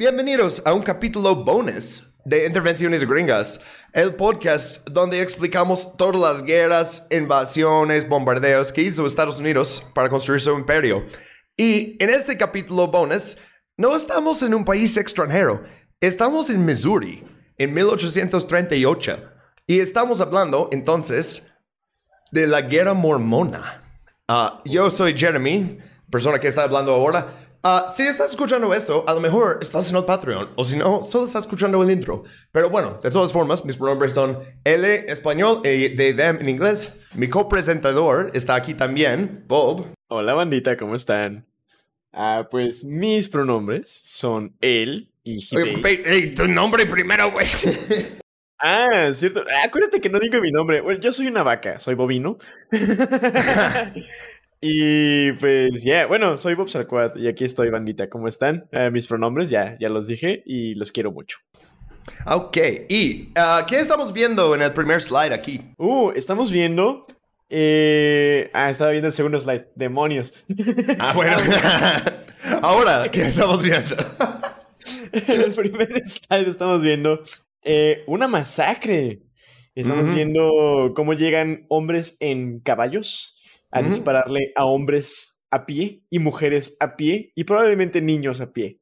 [0.00, 3.60] Bienvenidos a un capítulo bonus de Intervenciones Gringas,
[3.92, 10.40] el podcast donde explicamos todas las guerras, invasiones, bombardeos que hizo Estados Unidos para construir
[10.40, 11.04] su imperio.
[11.54, 13.36] Y en este capítulo bonus,
[13.76, 15.64] no estamos en un país extranjero,
[16.00, 17.22] estamos en Missouri,
[17.58, 19.22] en 1838.
[19.66, 21.52] Y estamos hablando entonces
[22.32, 23.82] de la guerra mormona.
[24.26, 25.78] Ah, yo soy Jeremy,
[26.10, 27.49] persona que está hablando ahora.
[27.62, 31.04] Ah, si estás escuchando esto, a lo mejor estás en el Patreon, o si no,
[31.04, 32.24] solo estás escuchando el intro.
[32.52, 37.00] Pero bueno, de todas formas, mis pronombres son L español y de them en inglés.
[37.14, 39.86] Mi copresentador está aquí también, Bob.
[40.08, 41.46] Hola bandita, ¿cómo están?
[42.14, 46.02] Ah, pues mis pronombres son él y Hibei.
[46.02, 47.46] Hey, tu nombre primero, güey.
[48.62, 49.42] Ah, cierto.
[49.64, 50.82] Acuérdate que no digo mi nombre.
[50.82, 52.36] Bueno, yo soy una vaca, soy bovino.
[54.60, 58.10] Y pues, ya, bueno, soy Bob Sarquad y aquí estoy, bandita.
[58.10, 58.68] ¿Cómo están?
[58.72, 61.38] Eh, mis pronombres ya, ya los dije y los quiero mucho.
[62.26, 65.60] Ok, ¿y uh, qué estamos viendo en el primer slide aquí?
[65.78, 67.06] Uh, estamos viendo.
[67.48, 68.50] Eh...
[68.52, 69.68] Ah, estaba viendo el segundo slide.
[69.74, 70.34] Demonios.
[70.98, 71.38] Ah, bueno.
[72.62, 73.96] Ahora, ¿qué estamos viendo?
[75.12, 77.22] en el primer slide estamos viendo
[77.62, 79.22] eh, una masacre.
[79.74, 83.39] Estamos viendo cómo llegan hombres en caballos
[83.70, 88.80] a dispararle a hombres a pie y mujeres a pie y probablemente niños a pie.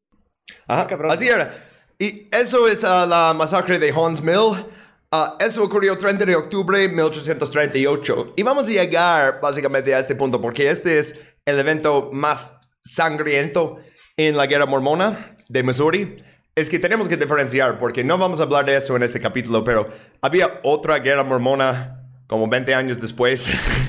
[0.66, 1.50] Ajá, así era.
[1.98, 4.64] Y eso es ah, la masacre de Hans Mill.
[5.10, 8.34] Ah, eso ocurrió 30 de octubre de 1838.
[8.36, 13.78] Y vamos a llegar básicamente a este punto porque este es el evento más sangriento
[14.16, 16.16] en la guerra mormona de Missouri.
[16.54, 19.64] Es que tenemos que diferenciar porque no vamos a hablar de eso en este capítulo,
[19.64, 19.88] pero
[20.20, 23.50] había otra guerra mormona como 20 años después.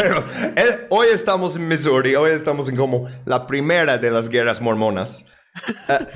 [0.00, 0.24] pero
[0.56, 5.26] eh, hoy estamos en Missouri, hoy estamos en como la primera de las guerras mormonas.
[5.88, 6.06] Ah,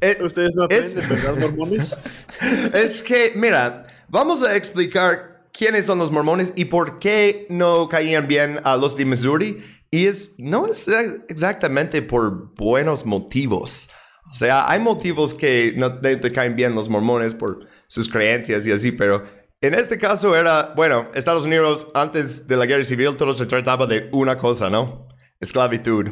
[0.00, 1.98] eh, Ustedes no es- aprenden, ¿verdad, mormones?
[2.74, 8.28] es que, mira, vamos a explicar quiénes son los mormones y por qué no caían
[8.28, 9.58] bien a los de Missouri.
[9.90, 10.86] Y es, no es
[11.28, 13.90] exactamente por buenos motivos.
[14.30, 18.72] O sea, hay motivos que no te caen bien los mormones por sus creencias y
[18.72, 19.24] así, pero
[19.60, 23.86] en este caso era, bueno, Estados Unidos antes de la guerra civil todo se trataba
[23.86, 25.08] de una cosa, ¿no?
[25.40, 26.10] Esclavitud.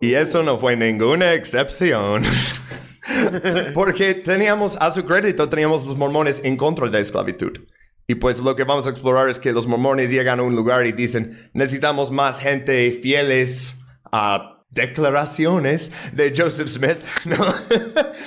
[0.00, 2.22] Y eso no fue ninguna excepción.
[3.74, 7.60] Porque teníamos, a su crédito, teníamos los mormones en contra de la esclavitud.
[8.06, 10.86] Y pues lo que vamos a explorar es que los mormones llegan a un lugar
[10.86, 13.78] y dicen, necesitamos más gente fieles
[14.10, 16.98] a declaraciones de Joseph Smith.
[17.24, 17.36] ¿no?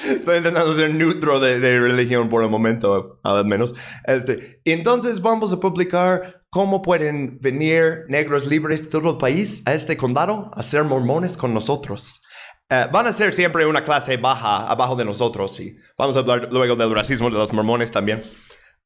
[0.10, 3.74] Estoy intentando ser neutro de, religión por el momento, al menos.
[4.06, 9.74] Este, entonces vamos a publicar cómo pueden venir negros libres de todo el país a
[9.74, 12.22] este condado a ser mormones con nosotros.
[12.70, 16.50] Eh, van a ser siempre una clase baja abajo de nosotros y vamos a hablar
[16.52, 18.24] luego del racismo de los mormones también.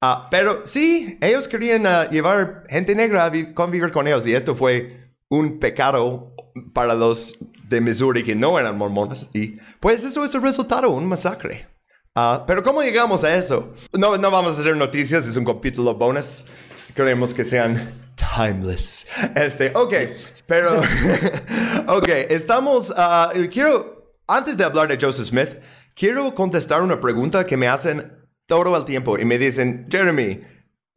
[0.02, 4.34] Ah, pero sí, ellos querían ah, llevar gente negra a vi- convivir con ellos y
[4.34, 6.34] esto fue un pecado
[6.74, 7.38] para los
[7.68, 11.68] de Missouri que no eran mormones y pues eso es el resultado, un masacre.
[12.16, 13.74] Ah, pero ¿cómo llegamos a eso?
[13.94, 16.46] No, no vamos a hacer noticias, es un capítulo bonus.
[16.96, 19.08] Queremos que sean timeless.
[19.36, 19.94] Este, ok,
[20.48, 20.81] pero,
[21.88, 25.58] ok, estamos, ah, quiero, antes de hablar de Joseph Smith,
[25.96, 30.42] quiero contestar una pregunta que me hacen todo el tiempo y me dicen, Jeremy,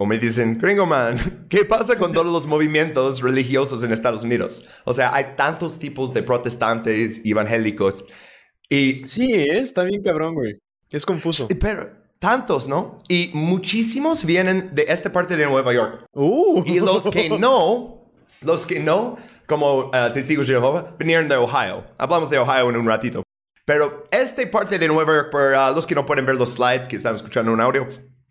[0.03, 4.67] o me dicen, Gringo Man, ¿qué pasa con todos los movimientos religiosos en Estados Unidos?
[4.85, 8.05] O sea, hay tantos tipos de protestantes, evangélicos,
[8.69, 9.59] y Sí, ¿eh?
[9.59, 10.59] está bien cabrón, güey.
[10.91, 11.47] Es confuso.
[11.61, 12.99] Pero tantos, ¿no?
[13.09, 16.07] Y muchísimos vienen de esta parte de Nueva York.
[16.15, 16.65] Uh.
[16.67, 21.85] Y los que no, los que no, como eh, testigos de Jehová, vinieron de Ohio.
[21.99, 23.23] Hablamos de Ohio en un ratito.
[23.65, 26.97] Pero esta parte de Nueva York, para los que no pueden ver los slides, que
[26.97, 27.87] están escuchando un audio,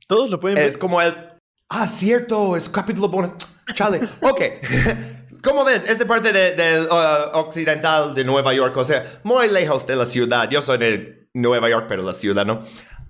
[0.08, 0.68] Todos lo pueden ver.
[0.68, 1.14] es como el...
[1.74, 3.32] Ah, cierto, es capítulo bonus.
[3.74, 4.42] Chale, ok.
[5.42, 5.86] ¿Cómo ves?
[6.06, 10.50] Parte de- del uh, occidental de Nueva York, o sea, muy lejos de la ciudad.
[10.50, 12.60] Yo soy de Nueva York, pero la ciudad, ¿no?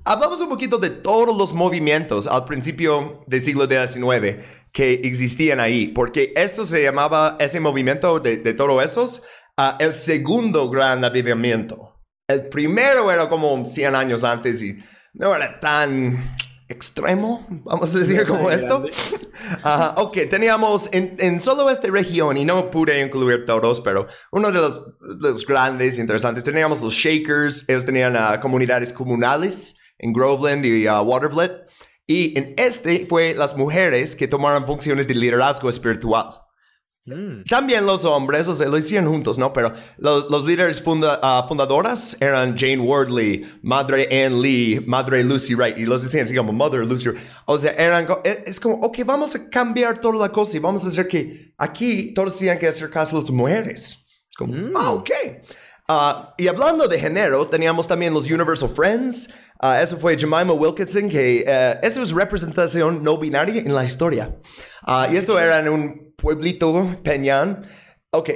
[0.05, 5.87] Hablamos un poquito de todos los movimientos al principio del siglo XIX que existían ahí,
[5.87, 9.23] porque esto se llamaba, ese movimiento de, de todos esos,
[9.57, 11.99] ah, el segundo gran avivamiento.
[12.27, 14.77] El primero era como 100 años antes y
[15.13, 16.15] no era tan
[16.71, 18.83] extremo, vamos a decir como esto.
[19.63, 24.51] Ajá, ok, teníamos en, en solo esta región, y no pude incluir todos, pero uno
[24.51, 30.65] de los, los grandes interesantes, teníamos los Shakers, ellos tenían ah, comunidades comunales en Groveland
[30.65, 31.69] y Watervliet,
[32.07, 36.41] y en este fue las mujeres que tomaron funciones de liderazgo espiritual.
[37.05, 37.43] Mm.
[37.49, 39.51] También los hombres, o sea, lo hicieron juntos, ¿no?
[39.53, 45.55] Pero los, los líderes funda, uh, fundadoras eran Jane Wardley, Madre Ann Lee, Madre Lucy
[45.55, 47.09] Wright, y los decían así como Mother Lucy
[47.45, 50.85] O sea, eran, e, es como, ok, vamos a cambiar toda la cosa y vamos
[50.85, 54.05] a hacer que aquí todos tienen que hacer caso a las mujeres.
[54.29, 54.71] Es como, mm.
[54.75, 55.09] ah, ok.
[55.89, 59.29] Uh, y hablando de género, teníamos también los Universal Friends.
[59.61, 64.37] Uh, eso fue Jemima Wilkinson, que uh, eso es representación no binaria en la historia.
[65.11, 67.65] y esto era en un pueblito peñán.
[68.11, 68.29] Ok,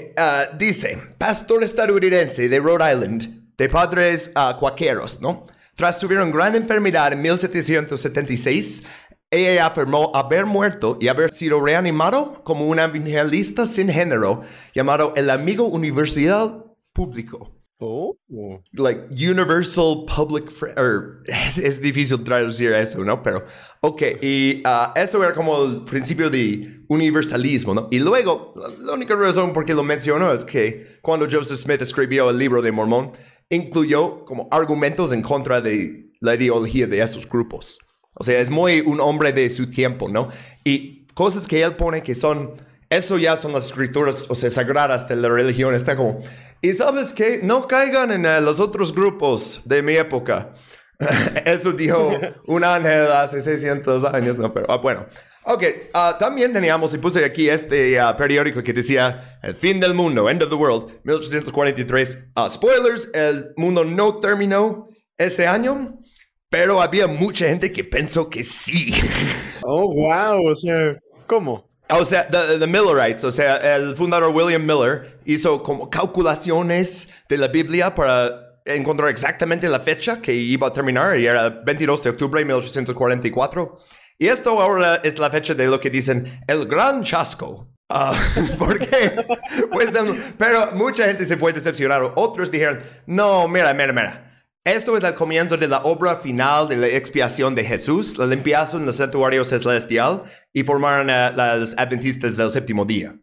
[0.58, 5.46] dice, pastor estadounidense de Rhode Island, de padres cuaqueros, ¿no?
[5.76, 8.84] Tras sufrir una gran enfermedad en 1776,
[9.30, 14.42] ella afirmó haber muerto y haber sido reanimado como un evangelista sin género
[14.74, 17.55] llamado el amigo universal público.
[17.80, 18.18] Oh.
[18.74, 23.22] Like universal public or es, difícil traducir eso, ¿no?
[23.22, 23.44] Pero,
[23.82, 27.90] ok, y uh, eso era como el principio de universalismo, ¿no?
[27.92, 28.54] Y luego,
[28.86, 32.62] la, única razón por qué lo menciono es que cuando Joseph Smith escribió el libro
[32.62, 33.12] de Mormón,
[33.50, 37.80] incluyó como argumentos en contra de la ideología de esos grupos.
[38.14, 40.30] O sea, es muy un hombre de su tiempo, ¿no?
[40.64, 42.54] Y cosas que él pone que son
[42.90, 45.74] eso ya son las escrituras, o sea, sagradas de la religión.
[45.74, 46.20] Está como,
[46.62, 50.54] y sabes qué, no caigan en eh, los otros grupos de mi época.
[51.46, 52.12] Eso dijo
[52.48, 55.06] un ángel hace 600 años, no, pero ah, bueno.
[55.48, 59.94] Ok, ah, también teníamos, y puse aquí este ah, periódico que decía El fin del
[59.94, 62.30] mundo, End of the World, 1843.
[62.50, 66.00] spoilers, el mundo no terminó ese año,
[66.50, 68.94] pero había mucha gente que pensó que sí.
[69.68, 70.96] Oh, wow, o sea,
[71.26, 71.68] ¿cómo?
[71.90, 77.48] O sea, the, Millerites, o sea, el fundador William Miller hizo como calculaciones de la
[77.48, 82.40] Biblia para encontrar exactamente la fecha que iba a terminar y era 22 de octubre
[82.40, 83.78] de 1844.
[84.18, 87.68] Y esto ahora es la fecha de lo que dicen el gran chasco.
[87.94, 89.12] Uh, ¿Por qué?
[89.72, 89.94] Pues,
[90.40, 92.14] pero mucha gente se fue decepcionada.
[92.16, 94.25] Otros dijeron, no, mira, mira, mira.
[94.66, 98.84] Esto es el comienzo de la obra final de la expiación de Jesús, la limpiación
[98.84, 103.16] del santuario celestial y formaron a los adventistas del séptimo día.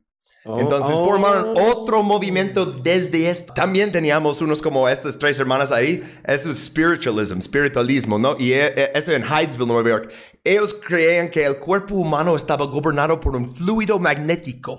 [0.44, 1.04] Oh, Entonces oh.
[1.04, 3.52] formaron otro movimiento desde esto.
[3.54, 6.00] También teníamos unos como estas tres hermanas ahí.
[6.22, 8.36] Eso es spiritualism, spiritualismo, ¿no?
[8.38, 10.12] Y eh, eh, eso en Hydesville, Nueva York.
[10.44, 14.78] Ellos creían que el cuerpo humano estaba gobernado por un fluido magnético.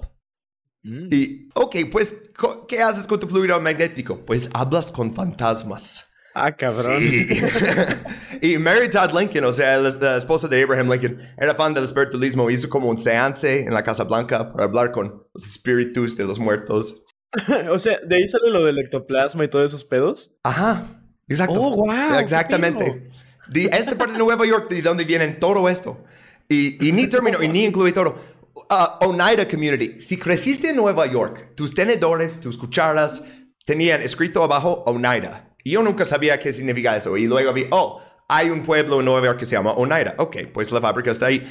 [0.83, 1.07] Mm.
[1.11, 2.23] Y, ok, pues,
[2.69, 4.25] ¿qué haces con tu fluido magnético?
[4.25, 6.05] Pues hablas con fantasmas.
[6.33, 7.03] Ah, cabrón.
[8.41, 12.49] y Mary Todd Lincoln, o sea, la, esposa de Abraham Lincoln, era fan del espiritualismo.
[12.49, 16.39] Hizo como un seance en la Casa Blanca para hablar con los espíritus de los
[16.39, 17.03] muertos.
[17.69, 20.35] o sea, de ahí sale lo del ectoplasma y todos esos pedos.
[20.43, 21.61] Ajá, exacto.
[21.61, 22.19] Oh, wow.
[22.19, 23.11] Exactamente.
[23.47, 26.03] De esta parte de Nueva York, de donde vienen todo esto.
[26.49, 28.15] Y, y ni terminó, y ni incluye todo.
[28.55, 29.99] Uh, Oneida Community.
[29.99, 33.23] Si creciste en Nueva York, tus tenedores, tus cucharas
[33.65, 35.52] tenían escrito abajo Oneida.
[35.63, 37.15] Y yo nunca sabía qué significa eso.
[37.17, 40.15] Y luego vi, oh, hay un pueblo en Nueva York que se llama Oneida.
[40.17, 41.43] Ok, pues la fábrica está ahí.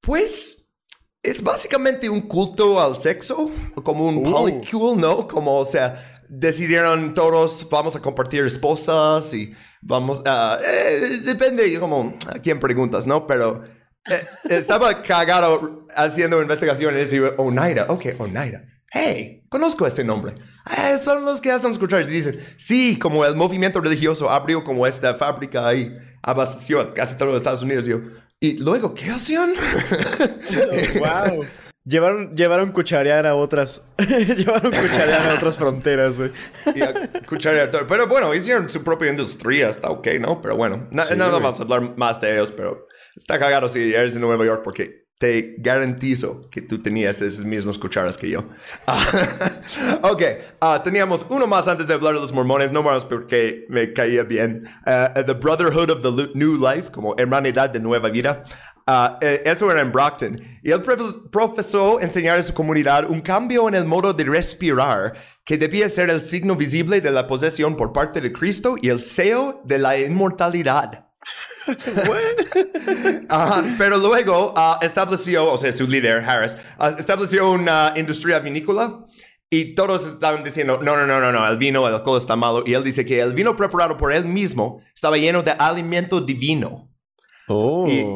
[0.00, 0.60] Pues
[1.22, 3.50] es básicamente un culto al sexo,
[3.82, 4.30] como un uh.
[4.30, 5.28] polycule, ¿no?
[5.28, 5.94] Como, o sea,
[6.28, 9.52] decidieron todos, vamos a compartir esposas y
[9.82, 10.58] vamos a...
[10.60, 13.26] Eh, depende como a quién preguntas, ¿no?
[13.26, 13.64] Pero
[14.08, 18.64] eh, estaba cagado haciendo investigaciones y Oneida, ok, Oneida.
[18.92, 20.34] Hey, conozco ese nombre.
[20.76, 24.86] Eh, son los que hacen escuchar y dicen, sí, como el movimiento religioso abrió como
[24.86, 27.86] esta fábrica ahí, abasteció casi todos los Estados Unidos.
[27.86, 28.00] Y, yo,
[28.40, 29.54] y luego, ¿qué hacían?
[30.98, 31.44] wow.
[31.84, 33.88] Llevaron, llevaron cucharear a otras.
[33.98, 36.30] llevaron cucharear a otras fronteras, güey.
[37.88, 40.42] Pero bueno, hicieron su propia industria, está ok, ¿no?
[40.42, 42.86] Pero bueno, nada vamos a hablar más de ellos, pero
[43.16, 47.76] está cagado si eres en Nueva York porque te garantizo que tú tenías esas mismas
[47.76, 48.38] cucharas que yo.
[50.02, 50.22] ok,
[50.62, 54.22] ah, teníamos uno más antes de hablar de los mormones, no más porque me caía
[54.22, 54.62] bien.
[54.86, 58.44] Uh, the Brotherhood of the New Life, como hermanidad de nueva vida.
[58.86, 60.40] Uh, eso era en Brockton.
[60.62, 60.82] Y él
[61.30, 65.12] profesó enseñar a su comunidad un cambio en el modo de respirar
[65.44, 68.98] que debía ser el signo visible de la posesión por parte de Cristo y el
[68.98, 71.10] sello de la inmortalidad.
[73.78, 79.04] Pero luego ah, estableció, o sea, su líder, Harris, ah, estableció una industria vinícola
[79.52, 82.62] y todos estaban diciendo, no, no, no, no, no, el vino, el alcohol está malo.
[82.64, 86.88] Y él dice que el vino preparado por él mismo estaba lleno de alimento divino.
[87.48, 87.84] Oh.
[87.88, 88.06] Y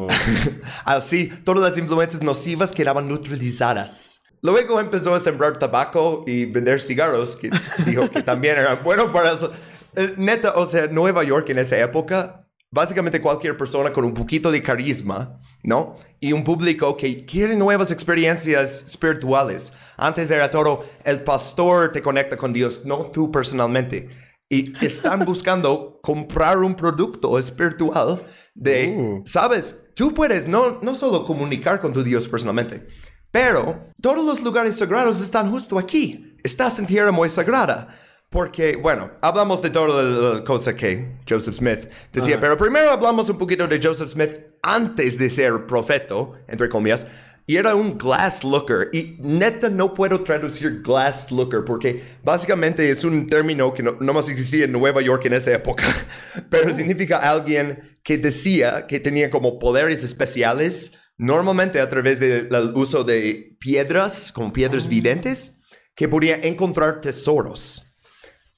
[0.85, 4.21] así, todas las influencias nocivas quedaban neutralizadas.
[4.41, 7.49] Luego empezó a sembrar tabaco y vender cigarros, que
[7.85, 9.51] dijo que también era bueno para eso.
[9.97, 12.44] Eh, neta, o sea, Nueva York en esa época
[12.75, 15.95] básicamente cualquier persona con un poquito de carisma, ¿no?
[16.19, 19.71] Y un público que quiere nuevas experiencias espirituales.
[19.95, 24.09] Antes era todo, el pastor te conecta con Dios, no tú personalmente.
[24.49, 28.21] Y están buscando comprar un producto espiritual
[28.53, 29.23] de, Uh.
[29.25, 32.85] sabes, tú puedes no, no solo comunicar con tu Dios personalmente,
[33.31, 36.37] pero todos los lugares sagrados están justo aquí.
[36.43, 37.87] Estás en tierra muy sagrada.
[38.35, 43.37] Porque, bueno, hablamos de toda la cosa que Joseph Smith decía, pero primero hablamos un
[43.37, 46.15] poquito de Joseph Smith antes de ser profeta,
[46.49, 47.07] entre comillas,
[47.47, 48.89] y era un glass looker.
[48.91, 54.11] Y neta no puedo traducir glass looker porque básicamente es un término que no, no
[54.11, 55.85] más existía en Nueva York en esa época,
[56.49, 63.05] pero significa alguien que decía que tenía como poderes especiales, normalmente a través del uso
[63.05, 65.61] de piedras, como piedras videntes,
[65.95, 67.93] que podía encontrar tesoros.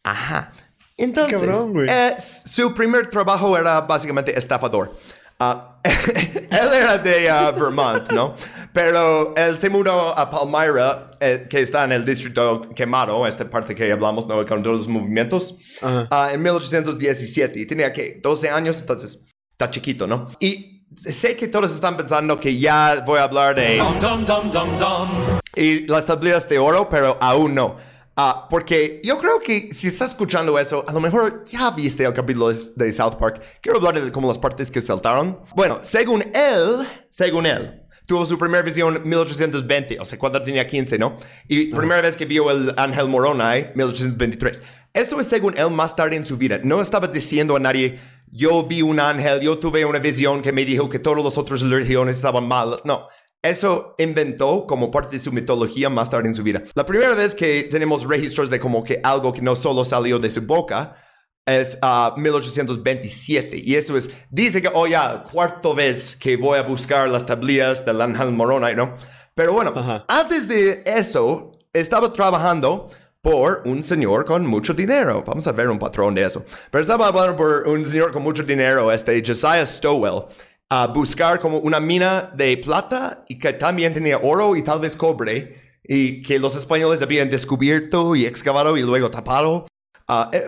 [0.10, 0.52] Ajá.
[0.98, 4.96] Entonces, cabrón, eh, su primer trabajo era básicamente estafador.
[5.40, 8.34] Ah, él era de ah, Vermont, ¿no?
[8.74, 13.76] Pero él se mudó a Palmyra, eh, que está en el distrito quemado, esta parte
[13.76, 14.44] que hablamos, ¿no?
[14.48, 16.08] Con todos los movimientos, Ajá.
[16.10, 17.60] ah, en 1817.
[17.60, 19.22] Y tenía, que 12 años, entonces
[19.52, 20.28] está chiquito, ¿no?
[20.40, 24.52] Y sé que todos están pensando que ya voy a hablar de Dum dum dum
[24.52, 25.40] dum dum.
[25.56, 27.76] y las tablillas de oro, pero aún no.
[28.20, 32.14] Ah, porque yo creo que si estás escuchando eso, a lo mejor ya viste el
[32.14, 33.40] capítulo de, South Park.
[33.62, 35.40] Quiero hablar de como las partes que saltaron.
[35.56, 40.66] Bueno, según él, según él, tuvo su primera visión en 1820, o sea, cuando tenía
[40.66, 41.16] 15, ¿no?
[41.48, 44.64] Y primera vez que vio el Ángel Moroni, 1823.
[44.96, 46.60] Esto es según él más tarde en su vida.
[46.64, 48.00] No estaba diciendo a nadie,
[48.32, 51.62] yo vi un ángel, yo tuve una visión que me dijo que todas las otras
[51.62, 52.82] religiones estaban mal.
[52.84, 53.10] No.
[53.42, 56.64] Eso inventó como parte de su mitología más tarde en su vida.
[56.74, 60.30] La primera vez que tenemos registros de como que algo que no solo salió de
[60.30, 60.98] su boca
[61.46, 63.62] es ah, 1827.
[63.64, 67.86] Y eso es, dice que, oh ya, cuarto vez que voy a buscar las tablillas
[67.86, 68.96] del Ángel Moroni, ¿no?
[69.34, 70.06] Pero bueno, Ajá.
[70.10, 72.90] antes de eso, estaba trabajando
[73.22, 75.24] por un señor con mucho dinero.
[75.26, 76.44] Vamos a ver un patrón de eso.
[76.72, 80.26] Pero estaba hablando por un señor con mucho dinero, este Josiah Stowell,
[80.70, 84.96] a buscar como una mina de plata y que también tenía oro y tal vez
[84.96, 89.66] cobre y que los españoles habían descubierto y excavado y luego tapado.
[90.34, 90.44] Eh,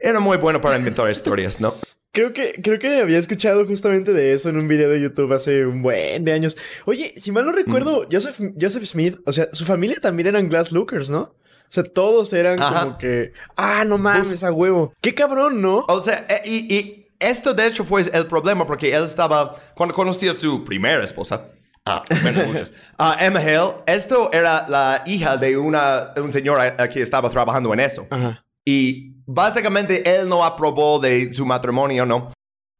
[0.00, 1.74] era muy bueno para inventar historias, ¿no?
[2.12, 5.66] Creo que, creo que había escuchado justamente de eso en un video de YouTube hace
[5.66, 6.56] un buen de años.
[6.86, 10.72] Oye, si mal no recuerdo, Joseph, Joseph Smith, o sea, su familia también eran glass
[10.72, 11.20] lookers, ¿no?
[11.20, 12.84] O sea, todos eran Ajá.
[12.84, 14.94] como que, ah, no mames, a huevo.
[15.00, 15.84] Qué cabrón, ¿no?
[15.88, 19.94] O sea, eh, y, y esto de hecho fue el problema porque él estaba, cuando
[19.94, 21.48] conocí a su primera esposa,
[21.84, 22.02] ah,
[22.46, 26.58] muchas, ah, Emma Hale, esto era la hija de una, un señor
[26.92, 28.06] que estaba trabajando en eso.
[28.10, 28.42] Ajá.
[28.64, 32.32] Y básicamente él no aprobó de su matrimonio, ¿no?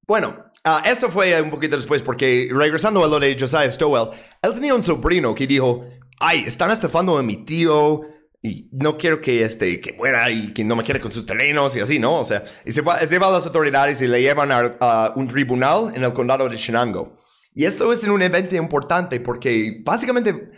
[0.06, 4.10] Bueno, ah, esto fue un poquito después porque regresando a lo de Josiah Stowell,
[4.42, 5.84] él tenía un sobrino que dijo,
[6.20, 8.02] ay, están estafando a mi tío
[8.46, 11.74] y no quiero que, este, que muera y que no me quiera con sus terrenos
[11.74, 12.20] y así, ¿no?
[12.20, 15.92] O sea, y se va, se a las autoridades y le llevan a, un tribunal
[15.94, 17.18] en el condado de Shenango.
[17.52, 20.50] Y esto es un evento importante porque básicamente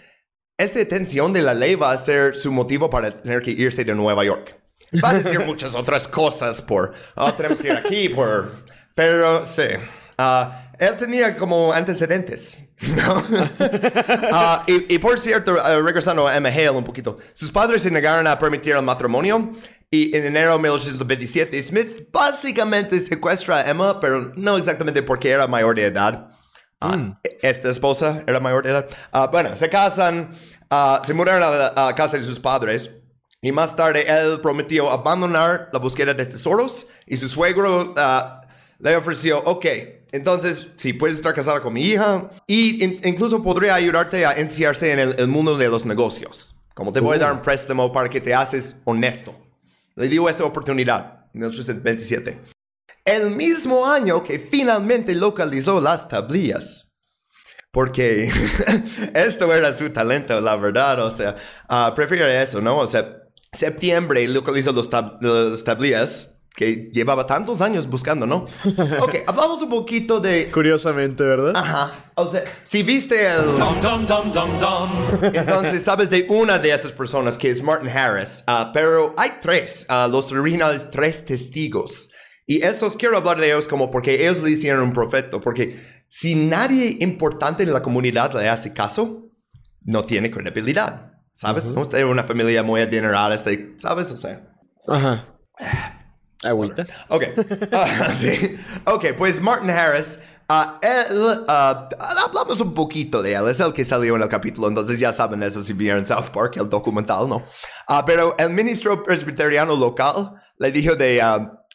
[0.58, 3.94] esta detención de la ley va a ser su motivo para tener que irse de
[3.94, 4.54] Nueva York.
[5.02, 8.52] Va a decir muchas otras cosas por, oh, tenemos que ir aquí, por...
[8.94, 9.62] Pero sí,
[10.18, 12.58] ah, él tenía como antecedentes,
[12.96, 13.24] ¿no?
[14.32, 17.90] Ah, y, y por cierto, ah, regresando a Emma Hale un poquito, sus padres se
[17.90, 19.52] negaron a permitir el matrimonio
[19.90, 25.46] y en enero de 1827 Smith básicamente secuestra a Emma, pero no exactamente porque era
[25.46, 26.30] mayor de edad.
[26.80, 28.86] Ah, Esta esposa era mayor de edad.
[29.12, 30.30] Ah, bueno, se casan,
[31.04, 32.90] se mudaron a la a casa de sus padres.
[33.40, 37.94] Y más tarde él prometió abandonar la búsqueda de tesoros y su suegro
[38.80, 39.66] le ofreció, ok,
[40.12, 44.92] entonces sí, puedes estar casada con mi hija y in- incluso podría ayudarte a iniciarse
[44.92, 46.56] en el, el mundo de los negocios.
[46.74, 49.34] Como te voy a dar un préstamo para que te haces honesto.
[49.96, 52.38] Le dio esta oportunidad, 1827.
[53.04, 56.96] El mismo año que finalmente localizó las tablillas.
[57.70, 58.30] Porque
[59.14, 61.04] esto era su talento, la verdad.
[61.04, 61.36] O sea,
[61.68, 62.78] ah, prefiere eso, ¿no?
[62.78, 63.16] O sea,
[63.52, 68.46] septiembre localizó los tab- las tablillas que llevaba tantos años buscando, ¿no?
[69.00, 70.50] Ok, hablamos un poquito de...
[70.50, 71.52] Curiosamente, ¿verdad?
[71.54, 71.92] Ajá.
[72.16, 73.56] O sea, si viste el...
[73.56, 75.20] Dum dum dum dum dum.
[75.32, 79.86] Entonces sabes de una de esas personas que es Martin Harris, Ah, pero hay tres,
[79.88, 82.10] ah, los originales tres testigos.
[82.44, 86.34] Y esos quiero hablar de ellos como porque ellos le hicieron un profeta, porque si
[86.34, 89.30] nadie importante en la comunidad le hace caso,
[89.82, 91.12] no tiene credibilidad.
[91.30, 91.66] ¿Sabes?
[91.66, 94.10] No es una familia muy adinerada, este, ¿sabes?
[94.10, 94.44] O sea,
[94.88, 95.38] Ajá.
[96.44, 96.86] Agüita.
[97.08, 97.24] Ok.
[97.72, 98.56] Ah, sí.
[98.86, 100.20] Ok, pues Martin Harris.
[100.48, 101.88] ah, él, ah,
[102.26, 103.48] hablamos un poquito de él.
[103.48, 106.56] Es el que salió en el capítulo, entonces ya saben eso si vieron South Park,
[106.56, 107.42] el documental, ¿no?
[108.06, 111.22] Pero el ministro presbiteriano local le dijo de,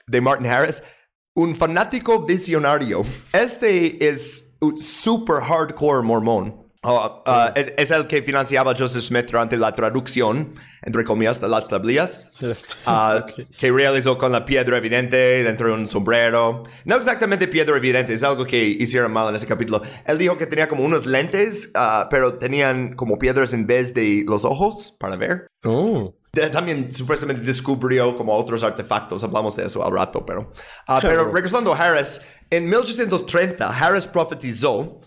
[0.07, 0.81] de Martin Harris,
[1.35, 3.03] un fanático visionario.
[3.33, 6.62] Este es un super hardcore mormón.
[6.85, 11.47] Ah, ah, es, es el que financiaba Joseph Smith durante la traducción, entre comillas, de
[11.47, 12.31] las tablillas.
[12.85, 13.25] Ah,
[13.57, 16.63] que realizó con la piedra evidente dentro de un sombrero.
[16.83, 19.81] No exactamente piedra evidente, es algo que hicieron mal en ese capítulo.
[20.05, 24.25] Él dijo que tenía como unos lentes, ah, pero tenían como piedras en vez de
[24.27, 25.47] los ojos para ver.
[25.63, 26.13] Oh.
[26.51, 30.51] También supuestamente descubrió como otros artefactos, hablamos de eso al rato, pero...
[30.87, 34.99] ah, pero regresando a Harris, en 1830 Harris profetizó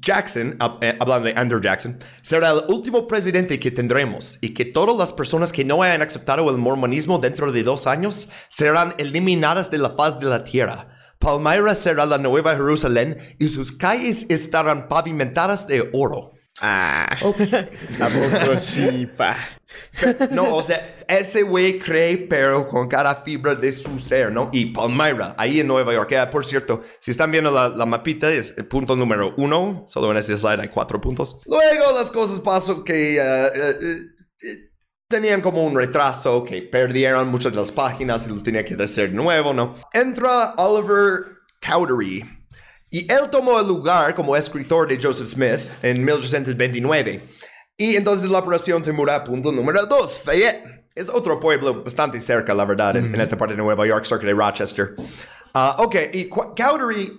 [0.00, 4.64] Jackson, hab- eh, hablando de Andrew Jackson, será el último presidente que tendremos y que
[4.64, 9.70] todas las personas que no hayan aceptado el mormonismo dentro de dos años serán eliminadas
[9.70, 10.88] de la faz de la tierra.
[11.18, 16.32] Palmyra será la nueva Jerusalén y sus calles estarán pavimentadas de oro.
[16.60, 17.16] Ah.
[18.00, 19.36] ¿A poco sí, pa?
[20.30, 24.48] No, o sea, ese güey cree, pero con cada fibra de su ser, ¿no?
[24.52, 26.12] Y Palmyra, ahí en Nueva York.
[26.14, 29.84] Ah, por cierto, si están viendo la, la mapita, es el punto número uno.
[29.86, 31.38] Solo en ese slide hay cuatro puntos.
[31.46, 34.56] Luego las cosas pasan que eh, eh, eh,
[35.08, 39.12] tenían como un retraso, que perdieron muchas de las páginas y lo tenía que hacer
[39.12, 39.74] nuevo, ¿no?
[39.92, 42.24] Entra Oliver Cowdery.
[42.90, 47.22] Y él tomó el lugar como escritor de Joseph Smith en 1829.
[47.76, 50.86] Y entonces la operación se muda a punto número 2, Fayette.
[50.94, 54.26] Es otro pueblo bastante cerca, la verdad, en, en esta parte de Nueva York, cerca
[54.26, 54.94] de Rochester.
[55.54, 57.18] Ah, ok, y Cowdery,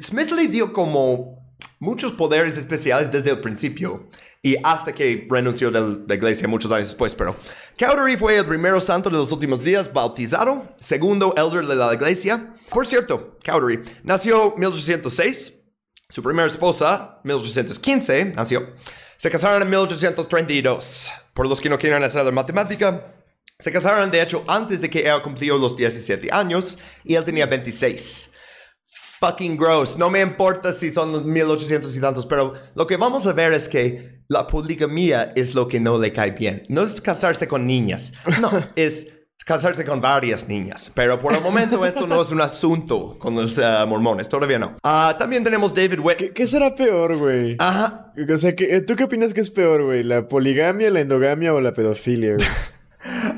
[0.00, 1.38] Smith le dio como
[1.80, 4.08] muchos poderes especiales desde el principio
[4.42, 7.36] y hasta que renunció de la iglesia muchos años después, pero
[7.78, 12.54] Cowdery fue el primero santo de los últimos días bautizado, segundo elder de la iglesia.
[12.70, 15.64] Por cierto, Cowdery nació 1806,
[16.08, 18.74] su primera esposa, 1815, nació.
[19.20, 21.12] Se casaron en 1832.
[21.34, 23.16] Por los que no quieren hacer la matemática,
[23.58, 27.46] se casaron de hecho antes de que él cumplió los 17 años y él tenía
[27.46, 28.30] 26.
[29.18, 29.98] Fucking gross.
[29.98, 33.52] No me importa si son los 1800 y tantos, pero lo que vamos a ver
[33.52, 36.62] es que la poligamía es lo que no le cae bien.
[36.68, 38.12] No es casarse con niñas.
[38.40, 39.17] No, es
[39.48, 40.92] casarse con varias niñas.
[40.94, 44.28] Pero por el momento esto no es un asunto con los eh, mormones.
[44.28, 44.76] Todavía no.
[44.84, 46.16] Ah, también tenemos David Witt.
[46.18, 47.56] ¿Qué, qué será peor, güey?
[47.58, 48.12] Ajá.
[48.32, 50.02] O sea, ¿qué- ¿tú qué opinas que es peor, güey?
[50.02, 52.46] ¿La poligamia, la endogamia o la pedofilia, güey?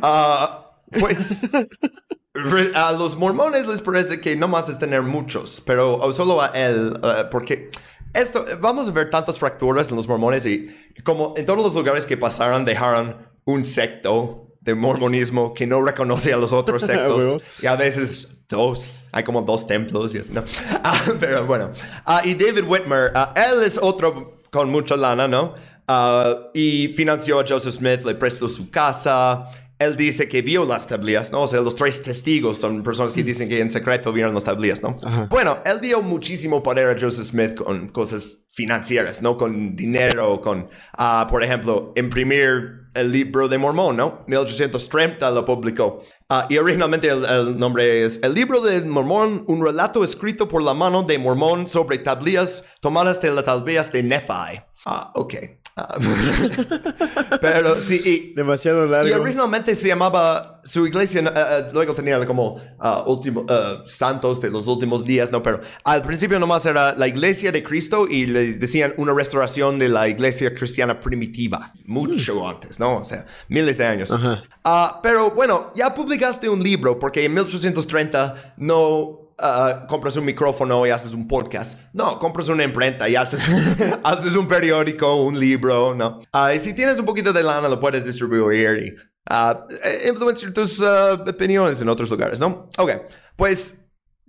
[0.03, 1.43] Ah, pues
[2.75, 6.99] a los mormones les parece que no más es tener muchos, pero solo a él,
[7.05, 7.69] eh, porque
[8.15, 10.69] esto, vamos a ver tantas fracturas en los mormones y
[11.05, 16.33] como en todos los lugares que pasaron dejaron un secto de mormonismo que no reconoce
[16.33, 20.45] a los otros sectos y a veces dos, hay como dos templos y así, ¿no?
[20.85, 21.71] Ah, pero bueno,
[22.05, 25.55] Ah, y David Whitmer, ah, él es otro con mucha lana, ¿no?
[26.55, 29.45] Y financió a Joseph Smith, le prestó su casa.
[29.77, 31.43] Él dice que vio las tablillas, ¿no?
[31.43, 34.83] O sea, los tres testigos son personas que dicen que en secreto vieron las tablillas,
[34.83, 34.95] ¿no?
[35.31, 39.37] Bueno, él dio muchísimo poder a Joseph Smith con cosas financieras, ¿no?
[39.37, 40.69] Con dinero, con,
[41.29, 44.25] por ejemplo, imprimir el libro de Mormón, ¿no?
[44.27, 46.03] 1830 lo publicó.
[46.29, 50.63] Ah, y originalmente el, el nombre es El libro de Mormón, un relato escrito por
[50.63, 54.61] la mano de Mormón sobre tablillas tomadas de las tablillas de Nephi.
[54.87, 55.35] Ah, ok.
[55.81, 55.97] Ah,
[57.41, 59.23] pero sí, y, Demasiado y largo.
[59.23, 64.67] originalmente se llamaba, su iglesia eh, luego tenía como ah, último, eh, santos de los
[64.67, 65.43] últimos días, ¿no?
[65.43, 69.89] Pero al principio nomás era la iglesia de Cristo y le decían una restauración de
[69.89, 72.99] la iglesia cristiana primitiva, mucho antes, ¿no?
[72.99, 74.13] O sea, miles de años.
[74.65, 80.87] Ah, pero bueno, ya publicaste un libro porque en 1830 no ah, compras un micrófono
[80.87, 81.81] y haces un podcast.
[81.93, 83.49] No, compras una imprenta y haces,
[84.05, 86.21] haces un periódico, un libro, ¿no?
[86.33, 88.95] Ah, y si tienes un poquito de lana, lo puedes distribuir y
[89.31, 92.69] ah, eh, influenciar tus opiniones en otros lugares, ¿no?
[92.79, 92.91] Ok,
[93.37, 93.77] pues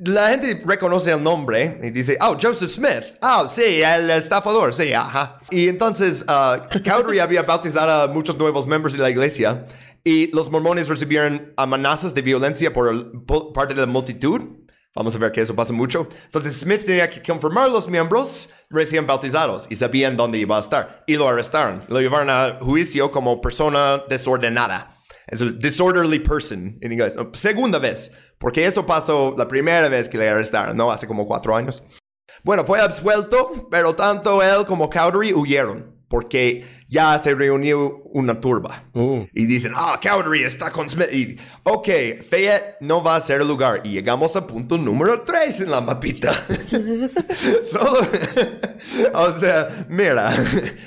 [0.03, 3.03] la gente reconoce el nombre y dice, oh, Joseph Smith.
[3.21, 5.37] Ah, sí, el estafador, sí, ajá.
[5.51, 9.65] Y entonces, uh, Cowdery había bautizado a muchos nuevos miembros de la iglesia
[10.03, 14.41] y los mormones recibieron amenazas de violencia por, el- por parte de la multitud.
[14.93, 16.07] Vamos a ver que eso pasa mucho.
[16.25, 21.03] Entonces Smith tenía que confirmar los miembros recién bautizados y sabían dónde iba a estar.
[21.07, 21.83] Y lo arrestaron.
[21.87, 24.97] Lo llevaron a juicio como persona desordenada.
[25.27, 27.15] Eso es disorderly person en inglés.
[27.33, 28.11] Segunda vez.
[28.37, 30.91] Porque eso pasó la primera vez que le arrestaron, ¿no?
[30.91, 31.83] Hace como cuatro años.
[32.43, 36.03] Bueno, fue absuelto, pero tanto él como Cowdery huyeron.
[36.09, 38.83] Porque ya se reunió una turba.
[38.93, 39.25] Uh.
[39.33, 41.07] Y dicen, ah, Cowdery está con Smith.
[41.13, 41.87] Y, ok,
[42.29, 43.79] Fayette no va a ser el lugar.
[43.85, 46.33] Y llegamos a punto número 3 en la mapita.
[47.63, 48.05] Solo,
[49.13, 50.33] o sea, mira,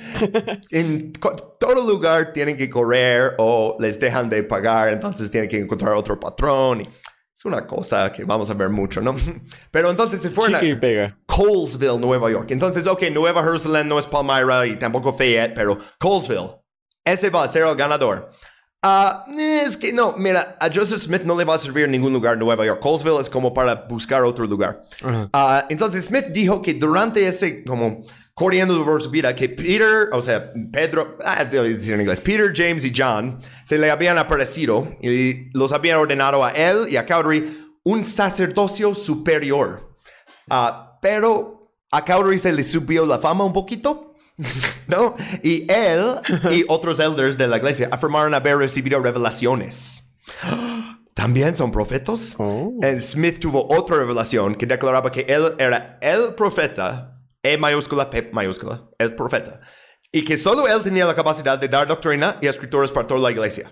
[0.69, 5.93] en todo lugar tienen que correr o les dejan de pagar, entonces tienen que encontrar
[5.93, 6.81] otro patrón.
[6.81, 6.89] Y
[7.35, 9.15] es una cosa que vamos a ver mucho, ¿no?
[9.71, 10.59] Pero entonces se fueron a...
[10.59, 11.17] Chica y pega.
[11.35, 12.51] Colesville, Nueva York.
[12.51, 16.61] Entonces, ok, Nueva Jerusalén no es Palmyra y tampoco Fayette, pero Colesville.
[17.03, 18.29] Ese va a ser el ganador.
[18.81, 22.33] Ah, es que no, mira, a Joseph Smith no le va a servir ningún lugar
[22.33, 22.79] en Nueva York.
[22.79, 24.81] Colesville es como para buscar otro lugar.
[25.33, 28.01] Ah, entonces, Smith dijo que durante ese, como,
[28.33, 32.53] corriendo por su vida, que Peter, o sea, Pedro, ah, debo decir en inglés, Peter,
[32.55, 37.05] James y John se le habían aparecido y los habían ordenado a él y a
[37.05, 39.95] Cowdery un sacerdocio superior.
[41.05, 44.15] Pero a Cowdery se le subió la fama un poquito,
[44.87, 45.13] ¿no?
[45.43, 46.15] Y él
[46.49, 50.15] y otros elders de la iglesia afirmaron haber recibido revelaciones.
[51.13, 52.35] También son profetas.
[52.39, 52.79] Oh.
[52.99, 58.89] Smith tuvo otra revelación que declaraba que él era el profeta, E mayúscula, P mayúscula,
[58.97, 59.61] el profeta,
[60.11, 63.29] y que solo él tenía la capacidad de dar doctrina y escritores para toda la
[63.29, 63.71] iglesia.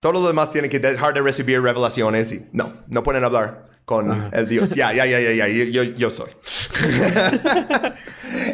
[0.00, 4.30] Todo lo demás tiene que dejar de recibir revelaciones y no, no pueden hablar con
[4.32, 4.74] el Dios.
[4.74, 6.28] Ya, ya, ya, ya, ya, yo, yo, yo soy.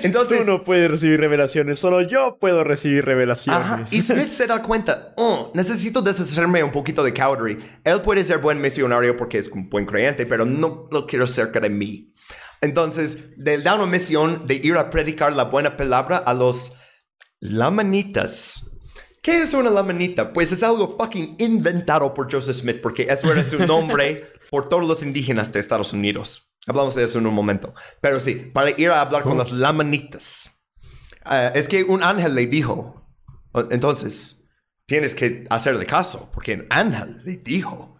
[0.03, 3.63] Entonces, Tú no puedes recibir revelaciones, solo yo puedo recibir revelaciones.
[3.63, 7.59] Ajá, Y Smith se da cuenta, oh, necesito deshacerme un poquito de Cowdery.
[7.83, 11.61] Él puede ser buen misionario porque es un buen creyente, pero no lo quiero cerca
[11.61, 12.13] de mí.
[12.61, 16.75] Entonces, le da una misión de ir a predicar la buena palabra a los
[17.41, 18.69] lamanitas.
[19.23, 20.33] ¿Qué es una lamanita?
[20.33, 24.87] Pues es algo fucking inventado por Joseph Smith porque eso era su nombre por todos
[24.87, 26.55] los indígenas de Estados Unidos.
[26.67, 27.75] Hablamos de eso en un momento.
[28.03, 30.67] Pero sí, para ir a hablar con las lamanitas.
[31.25, 33.03] Ah, es que un ángel le dijo,
[33.71, 34.43] entonces,
[34.85, 37.97] tienes que hacerle caso, porque un ángel le dijo.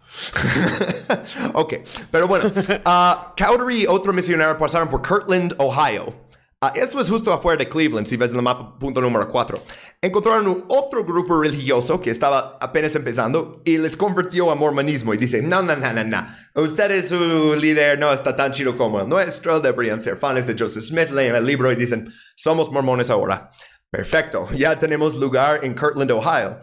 [1.53, 1.73] ok,
[2.11, 2.51] pero bueno,
[2.85, 6.22] ah, Cowdery y otro misionero pasaron por Kirtland, Ohio.
[6.65, 9.61] Ah, esto es justo afuera de Cleveland, si ves en el mapa punto número 4.
[10.01, 15.41] Encontraron otro grupo religioso que estaba apenas empezando y les convirtió a mormonismo y dice,
[15.41, 19.59] no, no, no, no, no, ustedes su líder no está tan chido como el nuestro,
[19.59, 23.49] deberían ser fans de Joseph Smith, leen el libro y dicen, somos mormones ahora.
[23.89, 26.61] Perfecto, ya tenemos lugar en Kirtland, Ohio.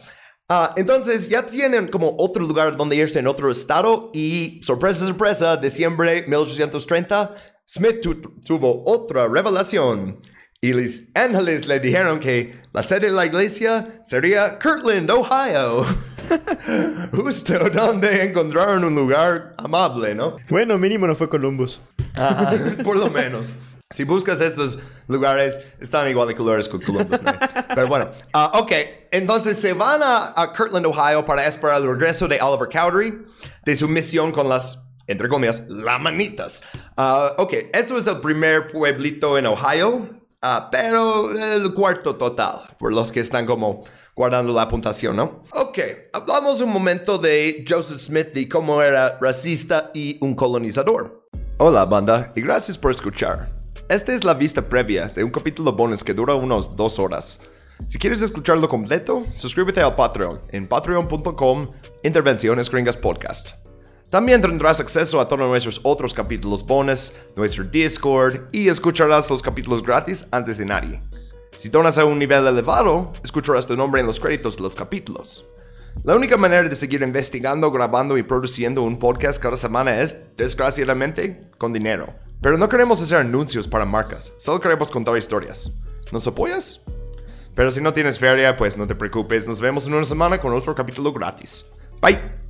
[0.49, 5.57] Ah, entonces ya tienen como otro lugar donde irse en otro estado y sorpresa, sorpresa,
[5.59, 7.35] diciembre 1830,
[7.73, 10.19] Smith tu- tuvo otra revelación
[10.61, 15.85] y los ángeles le dijeron que la sede de la iglesia sería Kirtland, Ohio.
[17.13, 20.37] Justo donde encontraron un lugar amable, ¿no?
[20.49, 21.81] Bueno, mínimo no fue Columbus.
[22.17, 22.53] Ajá,
[22.85, 23.51] por lo menos.
[23.93, 24.79] Si buscas estos
[25.09, 27.23] lugares, están igual de colores que Columbus.
[27.23, 27.33] ¿no?
[27.75, 28.73] Pero bueno, ah, ok.
[29.11, 33.23] Entonces se van a, a Kirtland, Ohio para esperar el regreso de Oliver Cowdery
[33.65, 36.63] de su misión con las, entre comillas, lamanitas.
[36.97, 40.09] Ah, ok, esto es el primer pueblito en Ohio,
[40.41, 43.83] ah, pero el cuarto total, por los que están como
[44.15, 45.43] guardando la puntuación, ¿no?
[45.53, 45.79] Ok,
[46.13, 51.27] hablamos un momento de Joseph Smith y cómo era racista y un colonizador.
[51.59, 53.49] Hola banda y gracias por escuchar.
[53.89, 57.41] Esta es la vista previa de un capítulo bonus que dura unos dos horas.
[57.87, 61.73] Si quieres escucharlo completo, suscríbete al Patreon en patreon.com
[62.05, 62.71] Intervenciones.
[64.11, 69.85] También tendrás acceso a todos nuestros otros capítulos bonus, nuestro Discord y escucharás los capítulos
[69.85, 71.01] gratis antes de nadie.
[71.55, 75.47] Si donas a un nivel elevado, escucharás tu nombre en los créditos de los capítulos.
[76.03, 81.49] La única manera de seguir investigando, grabando y produciendo un podcast cada semana es, desgraciadamente,
[81.57, 82.13] con dinero.
[82.41, 85.71] Pero no queremos hacer anuncios para marcas, solo queremos contar historias.
[86.11, 86.81] ¿Nos apoyas?
[87.55, 90.53] Pero si no tienes feria, pues no te preocupes, nos vemos en una semana con
[90.53, 91.67] otro capítulo gratis.
[92.01, 92.50] Bye.